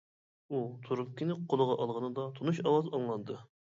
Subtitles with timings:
[0.51, 3.37] ئۇ تۇرۇپكىنى قولىغا ئالغىنىدا تونۇش ئاۋاز ئاڭلاندى.